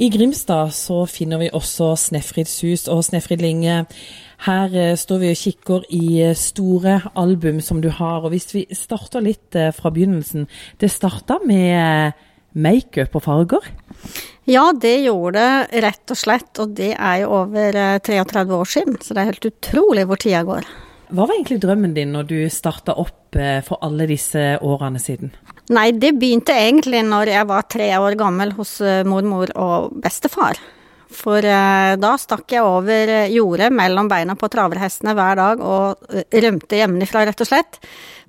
[0.00, 3.82] I Grimstad så finner vi også Snefrids hus og Snefrid Linge.
[4.46, 8.24] Her eh, står vi og kikker i eh, store album som du har.
[8.24, 10.46] og Hvis vi starter litt eh, fra begynnelsen.
[10.80, 12.16] Det starta med
[12.56, 13.68] makeup og farger?
[14.48, 16.48] Ja, det gjorde det rett og slett.
[16.64, 20.40] Og det er jo over 33 år siden, så det er helt utrolig hvor tida
[20.48, 20.72] går.
[21.10, 23.34] Hva var egentlig drømmen din når du starta opp
[23.66, 25.30] for alle disse årene siden?
[25.70, 30.58] Nei, det begynte egentlig når jeg var tre år gammel hos eh, mormor og bestefar.
[31.10, 36.10] For eh, da stakk jeg over eh, jordet mellom beina på traverhestene hver dag og
[36.10, 37.78] eh, rømte hjemmefra, rett og slett.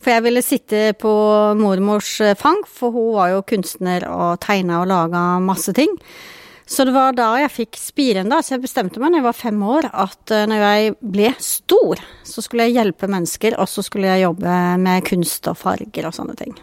[0.01, 1.13] For jeg ville sitte på
[1.57, 5.93] mormors eh, fang, for hun var jo kunstner og tegna og laga masse ting.
[6.69, 8.41] Så det var da jeg fikk spiren, da.
[8.41, 12.43] Så jeg bestemte meg når jeg var fem år at når jeg ble stor, så
[12.45, 16.37] skulle jeg hjelpe mennesker, og så skulle jeg jobbe med kunst og farger og sånne
[16.39, 16.55] ting.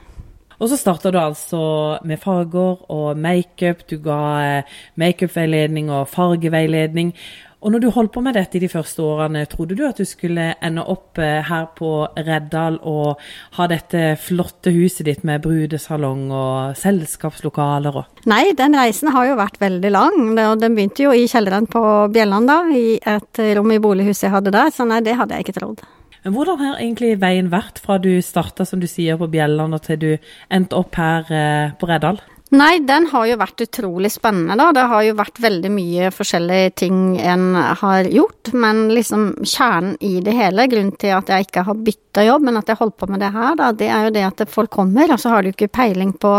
[0.58, 1.60] Og så starta du altså
[2.06, 3.84] med farger og makeup.
[3.86, 7.12] Du ga eh, makeupveiledning og fargeveiledning.
[7.58, 10.06] Og når du holdt på med dette i de første årene, trodde du at du
[10.06, 13.18] skulle ende opp eh, her på Reddal og
[13.56, 19.38] ha dette flotte huset ditt med brudesalong og selskapslokaler og Nei, den reisen har jo
[19.38, 20.16] vært veldig lang.
[20.36, 21.82] Den begynte jo i kjelleren på
[22.14, 22.58] Bjelland, da.
[22.70, 24.70] I et rom i bolighuset jeg hadde der.
[24.74, 25.80] Så nei, det hadde jeg ikke trodd.
[26.26, 29.86] Men hvordan har egentlig veien vært fra du starta, som du sier, på Bjelland og
[29.86, 30.10] til du
[30.52, 32.20] endte opp her eh, på Reddal?
[32.48, 34.70] Nei, den har jo vært utrolig spennende, da.
[34.72, 38.54] Det har jo vært veldig mye forskjellige ting en har gjort.
[38.56, 42.56] Men liksom kjernen i det hele, grunnen til at jeg ikke har bytta jobb, men
[42.56, 45.12] at jeg holdt på med det her, da, det er jo det at folk kommer,
[45.12, 46.38] og så har du ikke peiling på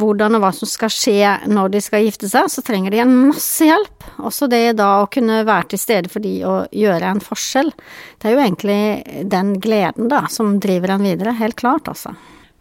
[0.00, 3.14] hvordan og hva som skal skje når de skal gifte seg, så trenger de en
[3.28, 4.08] masse hjelp.
[4.28, 7.72] Også det da å kunne være til stede for de og gjøre en forskjell.
[8.20, 8.80] Det er jo egentlig
[9.32, 12.12] den gleden da som driver en videre, helt klart, altså.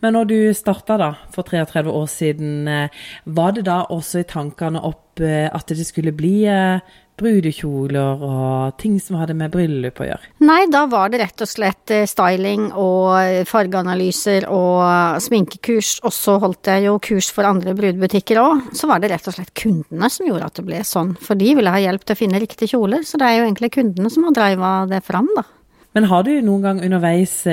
[0.03, 4.29] Men når du starta da, for 33 år siden, eh, var det da også i
[4.29, 6.83] tankene opp eh, at det skulle bli eh,
[7.15, 10.31] brudekjoler og ting som hadde med bryllup å gjøre?
[10.43, 16.73] Nei, da var det rett og slett styling og fargeanalyser og sminkekurs, og så holdt
[16.73, 18.67] jeg jo kurs for andre brudebutikker òg.
[18.75, 21.55] Så var det rett og slett kundene som gjorde at det ble sånn, for de
[21.55, 24.27] ville ha hjelp til å finne riktige kjoler, så det er jo egentlig kundene som
[24.27, 25.47] har dreiva det fram, da.
[25.95, 27.45] Men har du noen gang underveis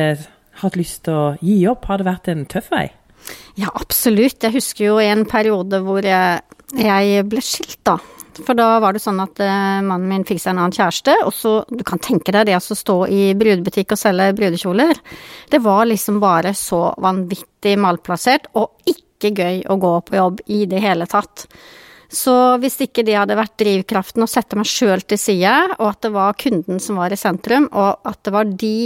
[0.60, 2.88] hatt lyst til å gi opp, har det vært en tøff vei?
[3.58, 4.42] Ja, absolutt.
[4.42, 6.42] Jeg husker jo en periode hvor jeg,
[6.78, 7.98] jeg ble skilt, da.
[8.40, 11.34] For da var det sånn at uh, mannen min fikk seg en annen kjæreste, og
[11.36, 14.96] så Du kan tenke deg det å stå i brudebutikk og selge brudekjoler.
[15.52, 20.64] Det var liksom bare så vanvittig malplassert, og ikke gøy å gå på jobb i
[20.70, 21.46] det hele tatt.
[22.12, 26.02] Så hvis ikke det hadde vært drivkraften å sette meg sjøl til side, og at
[26.04, 28.76] det var kunden som var i sentrum, og at det var de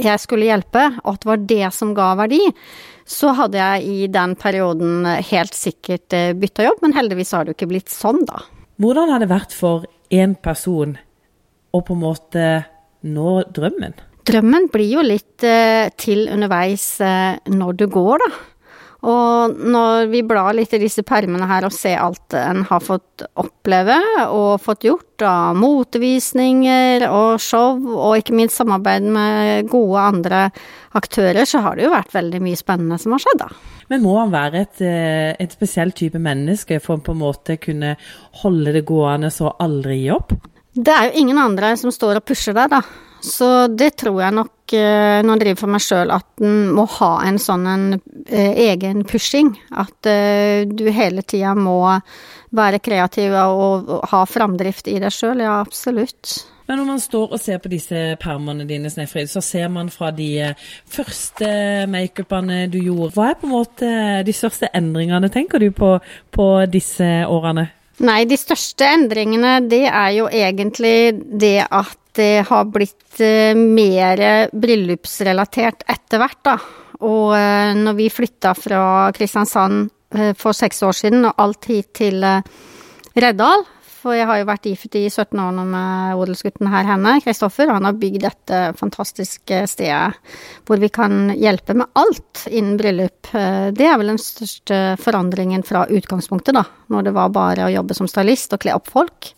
[0.00, 2.40] jeg skulle hjelpe, og at det var det som ga verdi,
[3.08, 7.52] så hadde jeg i den perioden helt sikkert eh, bytta jobb, men heldigvis har det
[7.52, 8.44] jo ikke blitt sånn, da.
[8.82, 10.96] Hvordan har det vært for én person
[11.72, 12.46] å på en måte
[13.02, 13.98] nå drømmen?
[14.28, 18.30] Drømmen blir jo litt eh, til underveis eh, når du går, da.
[19.02, 23.24] Og når vi blar litt i disse permene her og ser alt en har fått
[23.42, 23.96] oppleve
[24.28, 30.44] og fått gjort av motevisninger og show, og ikke minst samarbeid med gode andre
[30.94, 33.50] aktører, så har det jo vært veldig mye spennende som har skjedd, da.
[33.90, 37.58] Men må han være et, eh, et spesiell type menneske for å på en måte
[37.58, 37.96] kunne
[38.44, 40.36] holde det gående så aldri gi opp?
[40.72, 42.84] Det er jo ingen andre som står og pusher deg, da.
[43.22, 47.10] Så det tror jeg nok når jeg driver for meg sjøl, at en må ha
[47.26, 47.84] en sånn en
[48.26, 49.52] eh, egen pushing.
[49.70, 51.80] At eh, du hele tida må
[52.52, 55.44] være kreativ og ha framdrift i deg sjøl.
[55.44, 56.42] Ja, absolutt.
[56.68, 60.12] Men når man står og ser på disse permene dine, Snefrid, så ser man fra
[60.14, 60.54] de
[60.88, 61.48] første
[61.90, 63.12] makeupene du gjorde.
[63.16, 63.92] Hva er på en måte
[64.24, 65.96] de største endringene, tenker du, på,
[66.32, 67.66] på disse årene?
[68.02, 74.22] Nei, de største endringene, det er jo egentlig det at det har blitt uh, mer
[74.52, 76.56] bryllupsrelatert etter hvert, da.
[77.02, 78.82] Og uh, når vi flytta fra
[79.16, 79.86] Kristiansand
[80.16, 82.20] uh, for seks år siden og alt hit til
[83.12, 83.64] Reddal
[84.02, 87.68] For jeg har jo vært gift i 17 år nå med odelsgutten her henne, Kristoffer.
[87.68, 90.16] Og han har bygd dette fantastiske stedet
[90.66, 93.30] hvor vi kan hjelpe med alt innen bryllup.
[93.30, 96.64] Det er vel den største forandringen fra utgangspunktet, da.
[96.90, 99.30] Når det var bare å jobbe som stylist og kle opp folk.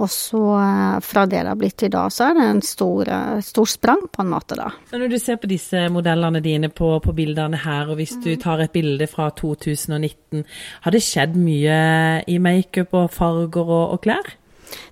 [0.00, 3.08] Og så eh, fra det det har blitt til da, så er det en stor,
[3.12, 4.70] eh, stor sprang, på en måte, da.
[4.92, 8.32] Men når du ser på disse modellene dine på, på bildene her, og hvis du
[8.32, 8.40] mm.
[8.42, 10.46] tar et bilde fra 2019,
[10.86, 11.80] har det skjedd mye
[12.26, 14.32] i makeup og farger og, og klær?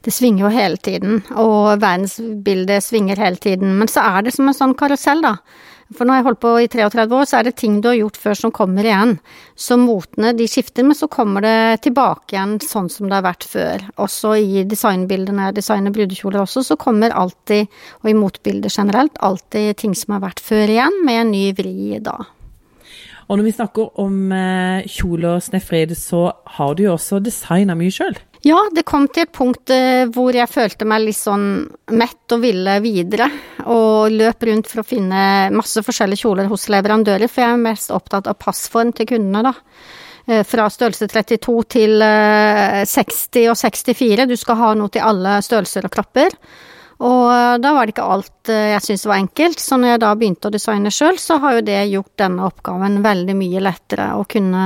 [0.05, 3.75] Det svinger jo hele tiden, og verdensbildet svinger hele tiden.
[3.81, 5.39] Men så er det som en sånn karusell, da.
[5.91, 8.19] For når jeg holdt på i 33 år, så er det ting du har gjort
[8.23, 9.17] før som kommer igjen.
[9.59, 13.47] Så motene de skifter, men så kommer det tilbake igjen sånn som det har vært
[13.51, 13.87] før.
[13.99, 17.67] Også i designbildene, jeg designer brudekjoler også, så kommer alltid,
[18.05, 21.99] og i motbilder generelt, alltid ting som har vært før igjen, med en ny vri
[22.07, 22.21] da.
[23.27, 24.33] Og når vi snakker om
[24.91, 26.29] kjoler, Snefrid, så
[26.59, 28.19] har du jo også designa mye sjøl?
[28.43, 32.41] Ja, det kom til et punkt eh, hvor jeg følte meg litt sånn mett og
[32.41, 33.29] ville videre.
[33.69, 37.93] Og løp rundt for å finne masse forskjellige kjoler hos leverandører, for jeg er mest
[37.93, 39.53] opptatt av passform til kundene, da.
[40.25, 44.29] Eh, fra størrelse 32 til 60 og 64.
[44.31, 46.41] Du skal ha noe til alle størrelser og kropper.
[47.01, 50.01] Og eh, da var det ikke alt eh, jeg syntes var enkelt, så når jeg
[50.03, 54.11] da begynte å designe sjøl, så har jo det gjort denne oppgaven veldig mye lettere.
[54.21, 54.65] Å kunne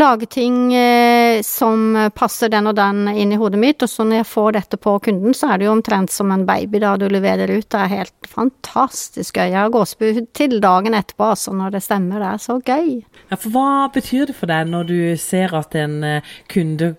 [0.00, 4.22] lage ting eh, som passer den og den inn i hodet mitt, og så når
[4.22, 7.04] jeg får dette på kunden, så er det jo omtrent som en baby da du
[7.12, 7.68] leverer ut.
[7.68, 9.50] Det er helt fantastisk gøy.
[9.52, 12.22] Jeg har gåsehud til dagen etterpå, altså, når det stemmer.
[12.22, 12.92] Det er så gøy.
[13.28, 16.00] Ja, for hva betyr det for deg når du ser at en
[16.48, 16.94] kunde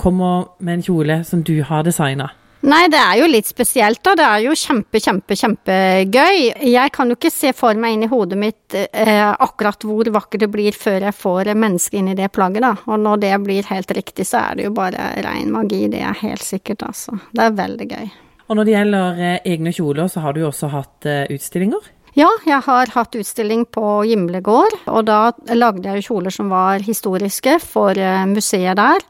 [0.00, 2.32] kommer med en kjole som du har designa?
[2.62, 4.12] Nei, det er jo litt spesielt, da.
[4.14, 6.36] Det er jo kjempe, kjempe, kjempegøy.
[6.70, 10.44] Jeg kan jo ikke se for meg inn i hodet mitt eh, akkurat hvor vakkert
[10.44, 12.76] det blir før jeg får mennesket inn i det plagget, da.
[12.86, 15.88] Og når det blir helt riktig, så er det jo bare rein magi.
[15.90, 17.18] Det er helt sikkert, altså.
[17.34, 18.14] Det er veldig gøy.
[18.46, 21.90] Og når det gjelder eh, egne kjoler, så har du jo også hatt eh, utstillinger?
[22.14, 26.84] Ja, jeg har hatt utstilling på Gimlegård, og da lagde jeg jo kjoler som var
[26.84, 29.02] historiske for eh, museet der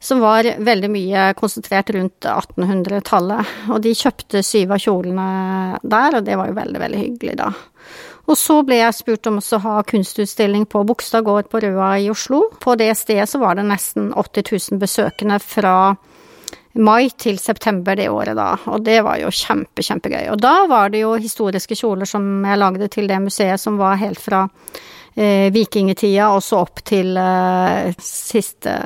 [0.00, 3.54] som var veldig mye konsentrert rundt 1800-tallet.
[3.72, 5.30] Og de kjøpte syv av kjolene
[5.82, 7.50] der, og det var jo veldig, veldig hyggelig, da.
[8.28, 12.10] Og så ble jeg spurt om å ha kunstutstilling på Bogstad gård på Røa i
[12.12, 12.42] Oslo.
[12.60, 15.74] På det stedet så var det nesten 80 000 besøkende fra
[16.78, 18.52] mai til september det året, da.
[18.68, 20.28] Og det var jo kjempe, kjempegøy.
[20.34, 23.98] Og da var det jo historiske kjoler som jeg lagde til det museet, som var
[24.02, 24.44] helt fra
[25.16, 28.76] eh, vikingtida og så opp til eh, siste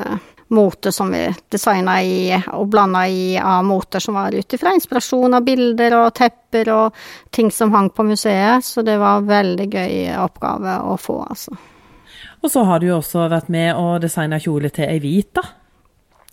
[0.52, 5.38] mote som vi designa i og blanda i av moter som var ut ifra inspirasjon
[5.38, 9.68] av bilder og tepper og ting som hang på museet, så det var en veldig
[9.72, 11.56] gøy oppgave å få, altså.
[12.42, 15.61] Og så har du jo også vært med og designa kjole til ei hvit, da?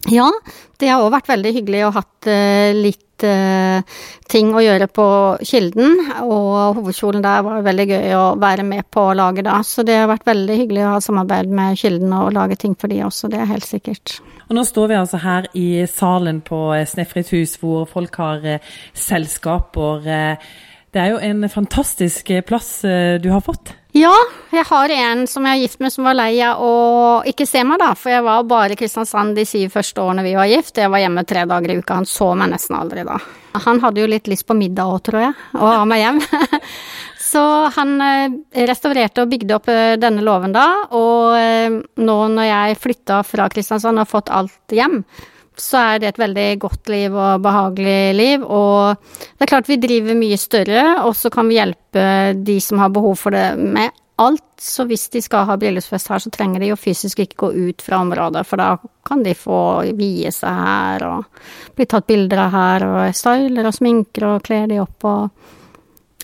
[0.08, 0.30] Ja,
[0.80, 3.82] det har òg vært veldig hyggelig å hatt uh, litt uh,
[4.32, 5.08] ting å gjøre på
[5.44, 5.98] Kilden.
[6.24, 9.58] Og hovedkjolen der var veldig gøy å være med på å lage da.
[9.68, 12.92] Så det har vært veldig hyggelig å ha samarbeid med Kilden og lage ting for
[12.92, 14.22] de også, det er helt sikkert.
[14.48, 18.74] Og nå står vi altså her i salen på Snefrit hus hvor folk har uh,
[18.96, 20.10] selskaper.
[20.90, 22.80] Det er jo en fantastisk plass
[23.22, 23.76] du har fått.
[23.98, 24.14] Ja,
[24.54, 26.74] jeg har en som jeg er gift med som var lei av å
[27.30, 27.92] ikke se meg, da.
[27.98, 30.78] For jeg var bare i Kristiansand de syv første årene vi var gift.
[30.78, 31.98] Jeg var hjemme tre dager i uka.
[31.98, 33.18] Han så meg nesten aldri da.
[33.66, 36.22] Han hadde jo litt lyst på middag òg, tror jeg, og ha meg hjem.
[37.30, 37.42] Så
[37.76, 40.66] han eh, restaurerte og bygde opp eh, denne låven da,
[40.98, 45.04] og eh, nå når jeg flytta fra Kristiansand og har fått alt hjem,
[45.62, 48.44] så er det et veldig godt liv og behagelig liv.
[48.44, 49.00] Og
[49.38, 52.94] det er klart vi driver mye større, og så kan vi hjelpe de som har
[52.96, 54.46] behov for det med alt.
[54.60, 57.84] Så hvis de skal ha bryllupsfest her, så trenger de jo fysisk ikke gå ut
[57.86, 58.74] fra området, for da
[59.08, 59.60] kan de få
[59.98, 61.46] vie seg her og
[61.78, 65.56] bli tatt bilder av her, og styler og sminker og kler de opp og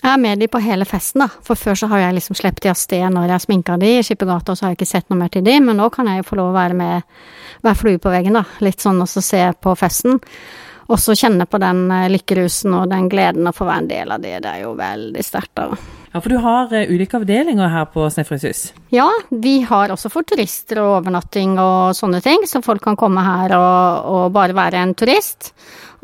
[0.06, 1.28] jeg er med de på hele festen, da.
[1.46, 4.04] For før så har jeg liksom sluppet de av sted når jeg sminka de i
[4.06, 6.22] Skippergata, og så har jeg ikke sett noe mer til de, men nå kan jeg
[6.22, 7.18] jo få lov å være med,
[7.66, 8.44] være flue på veggen, da.
[8.62, 10.20] Litt sånn også se på festen.
[10.86, 14.12] Og så kjenne på den eh, lykkerusen og den gleden å få være en del
[14.14, 14.36] av det.
[14.44, 15.62] Det er jo veldig sterkt.
[16.12, 18.70] Ja, for du har uh, ulike avdelinger her på Snefrøyshus?
[18.94, 23.24] Ja, vi har også for turister og overnatting og sånne ting, så folk kan komme
[23.26, 25.50] her og, og bare være en turist.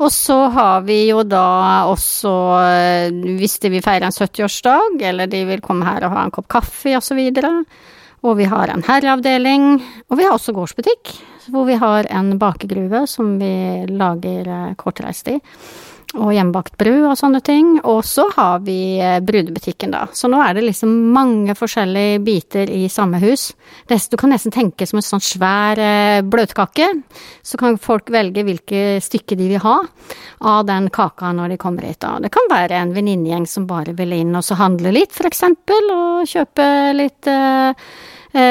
[0.01, 2.31] Og så har vi jo da også,
[2.65, 6.33] eh, hvis de vil feire en 70-årsdag, eller de vil komme her og ha en
[6.33, 7.19] kopp kaffe osv.
[7.23, 7.77] Og,
[8.25, 9.69] og vi har en herreavdeling,
[10.09, 11.13] og vi har også gårdsbutikk,
[11.51, 13.53] hvor vi har en bakegruve som vi
[13.89, 15.39] lager eh, kortreist i
[16.13, 17.77] og hjemmebakt brød og sånne ting.
[17.89, 20.05] Og så har vi eh, brudebutikken, da.
[20.13, 23.51] Så nå er det liksom mange forskjellige biter i samme hus.
[23.87, 26.89] Du kan nesten tenke som en sånn svær eh, bløtkake.
[27.41, 29.79] Så kan folk velge hvilke stykker de vil ha
[30.43, 32.01] av den kaka når de kommer hit.
[32.03, 32.17] Da.
[32.21, 35.93] Det kan være en venninnegjeng som bare vil inn og så handle litt, for eksempel,
[35.93, 37.87] og kjøpe litt eh,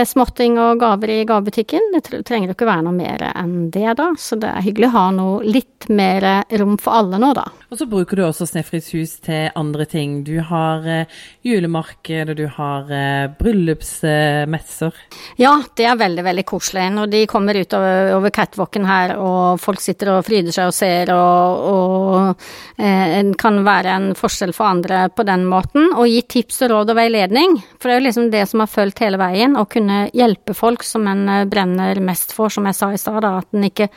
[0.06, 1.90] småtting og gaver i gavebutikken.
[1.94, 4.12] Det trenger jo ikke være noe mer enn det, da.
[4.18, 6.26] Så det er hyggelig å ha noe litt mer
[6.60, 7.48] rom for alle nå, da.
[7.72, 10.18] Og så bruker du også Snefrids hus til andre ting.
[10.26, 14.98] Du har eh, julemarked, og du har eh, bryllupsmesser.
[15.40, 16.84] Ja, det er veldig, veldig koselig.
[16.92, 20.76] Når de kommer ut over, over catwalken her, og folk sitter og fryder seg og
[20.76, 25.94] ser, og, og eh, kan være en forskjell for andre på den måten.
[25.96, 27.56] Og gi tips og råd og veiledning.
[27.78, 30.84] For det er jo liksom det som har fulgt hele veien, å kunne hjelpe folk
[30.84, 33.88] som en eh, brenner mest for, som jeg sa i stad, at en ikke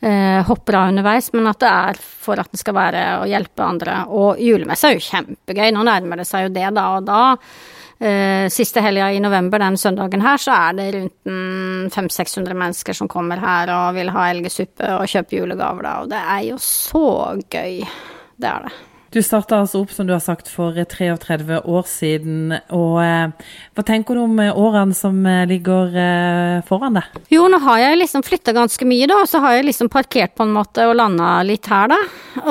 [0.00, 3.66] eh, hopper av underveis, men at det er for at det skal være å hjelpe
[3.66, 3.98] andre.
[4.08, 6.86] Og julemesse er jo kjempegøy, nå nærmer det seg jo det, da.
[6.96, 7.22] Og da,
[8.00, 13.08] eh, siste helga i november, den søndagen her, så er det rundt 500-600 mennesker som
[13.08, 15.96] kommer her og vil ha elgesuppe og kjøpe julegaver, da.
[16.02, 17.06] Og det er jo så
[17.50, 17.82] gøy.
[18.40, 18.89] Det er det.
[19.10, 22.52] Du starta altså opp, som du har sagt, for 33 år siden.
[22.76, 27.16] Og eh, hva tenker du om eh, årene som eh, ligger eh, foran deg?
[27.34, 29.18] Jo, nå har jeg liksom flytta ganske mye, da.
[29.24, 31.98] Og så har jeg liksom parkert på en måte og landa litt her, da.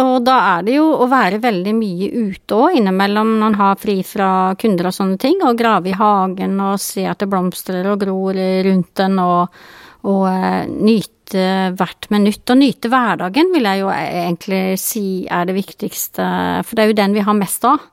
[0.03, 3.79] Og da er det jo å være veldig mye ute òg, innimellom når en har
[3.79, 5.39] fri fra kunder og sånne ting.
[5.47, 8.35] Og grave i hagen og se at det blomstrer og gror
[8.67, 9.63] rundt den, og,
[10.11, 12.43] og eh, nyte hvert minutt.
[12.49, 16.25] Og nyte hverdagen, vil jeg jo egentlig si er det viktigste,
[16.65, 17.87] for det er jo den vi har mest av.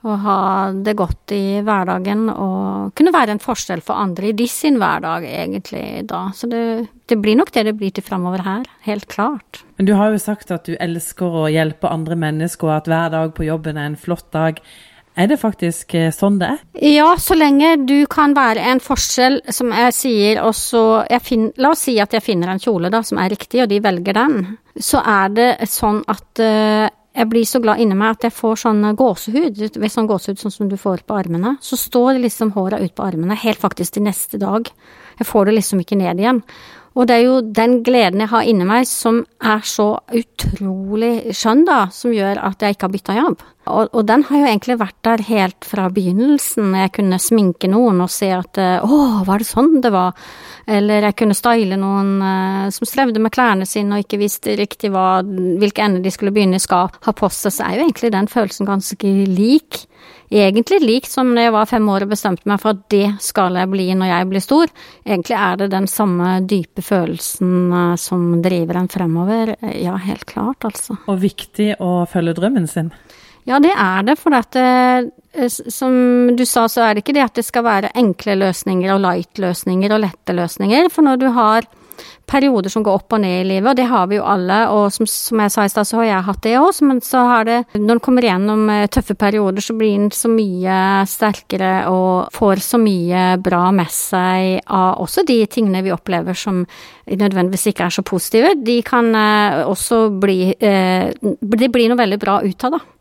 [0.00, 0.36] Å ha
[0.72, 5.26] det godt i hverdagen og kunne være en forskjell for andre i de sin hverdag,
[5.28, 6.22] egentlig, da.
[6.32, 6.62] Så det,
[7.04, 9.60] det blir nok det det blir til framover her, helt klart.
[9.76, 13.12] Men du har jo sagt at du elsker å hjelpe andre mennesker, og at hver
[13.12, 14.62] dag på jobben er en flott dag.
[15.18, 16.60] Er det faktisk eh, sånn det er?
[16.86, 20.84] Ja, så lenge du kan være en forskjell, som jeg sier, og så
[21.60, 24.16] La oss si at jeg finner en kjole da, som er riktig, og de velger
[24.16, 24.56] den.
[24.78, 26.86] Så er det sånn at uh,
[27.16, 30.68] jeg blir så glad inni meg at jeg får sånn gåsehud, sånn gåsehud sånn som
[30.70, 31.56] du får på armene.
[31.64, 34.70] Så står liksom håra ut på armene helt faktisk til neste dag.
[35.18, 36.44] Jeg får det liksom ikke ned igjen.
[36.98, 41.62] Og det er jo den gleden jeg har inni meg som er så utrolig skjønn,
[41.68, 43.44] da, som gjør at jeg ikke har bytta jobb.
[43.70, 46.74] Og, og, den har jo egentlig vært der helt fra begynnelsen.
[46.82, 50.18] Jeg kunne sminke noen og se at å, var det sånn det var?
[50.70, 54.92] Eller jeg kunne style noen uh, som strevde med klærne sine og ikke visste riktig
[54.94, 57.54] hva, hvilke ender de skulle begynne i skap, ha på seg.
[57.54, 59.84] Så er jo egentlig den følelsen ganske lik
[60.30, 63.58] egentlig likt som da jeg var fem år og bestemte meg for at det skal
[63.58, 64.72] jeg bli når jeg blir stor.
[65.04, 69.56] Egentlig er det den samme dype følelsen eh, som driver en fremover.
[69.74, 71.00] Ja, helt klart, altså.
[71.10, 72.92] Og viktig å følge drømmen sin?
[73.48, 74.18] Ja, det er det.
[74.20, 77.94] For at eh, som du sa, så er det ikke det at det skal være
[77.98, 80.90] enkle løsninger og light-løsninger og lette løsninger.
[80.92, 81.68] For når du har
[82.30, 84.60] perioder som går opp og ned i livet, og det har vi jo alle.
[84.72, 87.24] Og som, som jeg sa i stad, så har jeg hatt det òg, men så
[87.26, 90.76] har det Når en kommer gjennom eh, tøffe perioder, så blir en så mye
[91.10, 96.62] sterkere og får så mye bra med seg av også de tingene vi opplever som
[97.10, 98.54] nødvendigvis ikke er så positive.
[98.62, 102.99] De kan eh, også bli Det blir noe veldig bra ut av, da.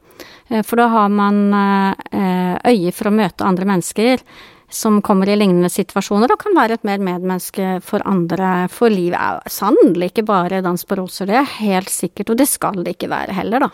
[0.50, 4.24] For da har man øye for å møte andre mennesker
[4.70, 8.68] som kommer i lignende situasjoner og kan være et mer medmenneske for andre.
[8.74, 12.50] For livet er sannelig ikke bare dans på roser, det er helt sikkert, og det
[12.50, 13.72] skal det ikke være heller, da.